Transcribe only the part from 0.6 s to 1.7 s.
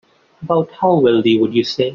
how wealthy would you